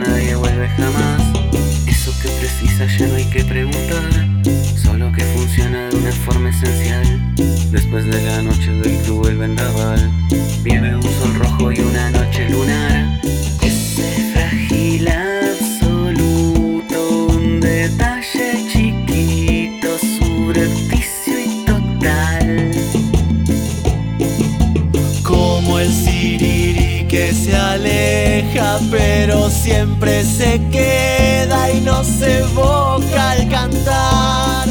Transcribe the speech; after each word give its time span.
nadie 0.00 0.34
vuelve 0.34 0.68
jamás. 0.68 1.22
Eso 1.86 2.12
que 2.20 2.28
precisa 2.28 2.86
ya 2.86 3.06
no 3.06 3.14
hay 3.16 3.24
que 3.26 3.44
preguntar, 3.44 4.02
solo 4.76 5.12
que 5.12 5.22
funciona 5.24 5.88
de 5.88 5.96
una 5.96 6.12
forma 6.12 6.50
esencial. 6.50 7.34
Después 7.70 8.04
de 8.06 8.22
la 8.22 8.42
noche 8.42 8.70
del 8.70 8.96
cruel 9.02 9.36
vendaval, 9.36 10.10
viene 10.62 10.96
un 10.96 11.02
sol 11.02 11.34
rojo 11.34 11.72
y 11.72 11.80
una 11.80 12.10
noche 12.10 12.48
lunar. 12.50 13.20
Ese 13.62 14.32
frágil 14.32 15.08
absoluto, 15.08 16.96
un 17.28 17.60
detalle 17.60 18.66
chiquito, 18.72 19.88
subrepticio 19.98 21.40
y 21.40 21.64
total. 21.64 22.70
Como 25.22 25.78
el 25.78 25.92
siriri 25.92 27.06
que 27.08 27.32
se 27.32 27.56
aleja 27.56 28.23
pero 28.90 29.48
siempre 29.48 30.24
se 30.24 30.60
queda 30.70 31.70
y 31.70 31.80
no 31.80 32.02
se 32.02 32.40
evoca 32.40 33.30
al 33.30 33.48
cantar. 33.48 34.66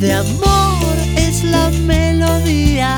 De 0.00 0.12
amor 0.12 0.96
es 1.16 1.44
la 1.44 1.70
melodía. 1.84 2.96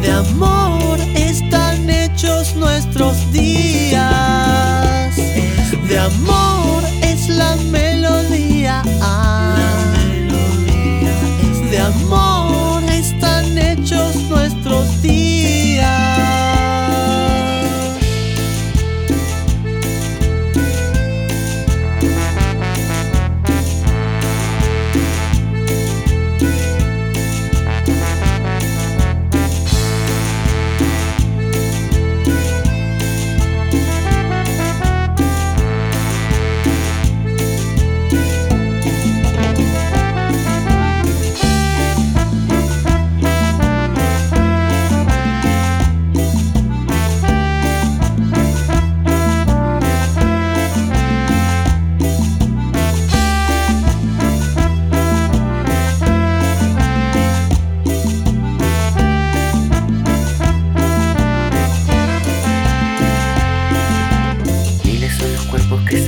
De 0.00 0.10
amor 0.12 0.98
están 1.16 1.90
hechos 1.90 2.54
nuestros 2.54 3.32
días. 3.32 3.59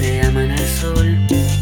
Se 0.03 0.21
aman 0.23 0.51
al 0.51 0.67
sol, 0.67 1.17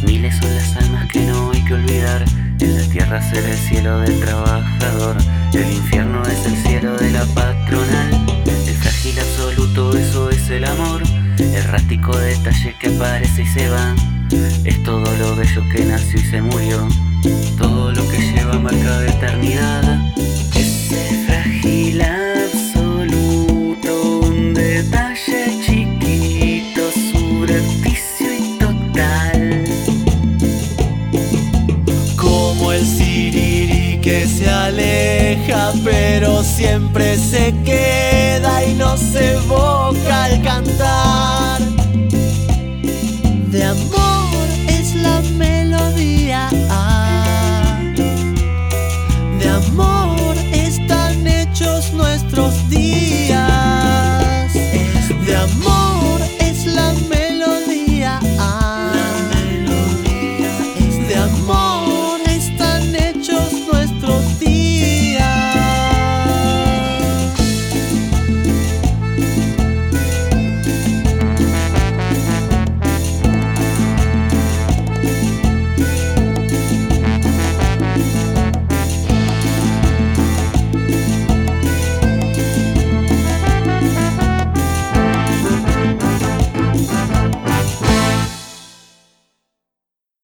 miles 0.07 0.35
son 0.41 0.55
las 0.55 0.75
almas 0.77 1.07
que 1.09 1.21
no 1.27 1.51
hay 1.51 1.63
que 1.63 1.75
olvidar. 1.75 2.25
En 2.59 2.75
la 2.75 2.89
tierra 2.91 3.21
será 3.31 3.51
el 3.51 3.59
cielo 3.59 3.99
del 4.01 4.19
trabajador, 4.21 5.17
el 5.53 5.71
infierno 5.71 6.23
es 6.23 6.47
el 6.47 6.57
cielo 6.57 6.97
de 6.97 7.11
la 7.11 7.27
patronal. 7.35 8.11
El 8.67 8.75
frágil 8.77 9.19
absoluto, 9.19 9.95
eso 9.95 10.31
es 10.31 10.49
el 10.49 10.65
amor, 10.65 11.03
errático 11.39 12.17
detalle 12.17 12.75
que 12.81 12.89
aparece 12.89 13.43
y 13.43 13.47
se 13.47 13.69
va. 13.69 13.95
Es 14.65 14.83
todo 14.85 15.05
lo 15.19 15.37
bello 15.37 15.63
que 15.71 15.85
nació 15.85 16.19
y 16.19 16.25
se 16.25 16.41
murió, 16.41 16.89
todo 17.59 17.93
lo 17.93 18.09
que 18.09 18.19
lleva 18.33 18.59
marca 18.59 19.01
de 19.01 19.11
eternidad. 19.11 20.13
Ese 20.55 21.27
frágil 21.27 22.01
que 34.03 34.27
se 34.27 34.49
aleja 34.49 35.73
pero 35.85 36.43
siempre 36.43 37.17
se 37.17 37.55
queda 37.65 38.65
y 38.65 38.75
no 38.75 38.97
se 38.97 39.37
cantar. 40.05 40.20